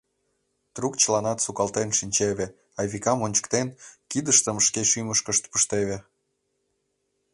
Трук 0.75 0.93
чыланат 1.01 1.37
сукалтен 1.45 1.89
шинчеве, 1.99 2.47
Айвикам 2.79 3.19
ончыктен, 3.25 3.67
кидыштым 4.11 4.57
шке 4.65 4.81
шӱмышкышт 4.91 5.43
пыштеве. 5.51 5.97